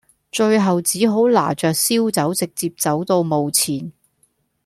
[0.31, 3.91] 最後只好拿著燒酒直接走到墓前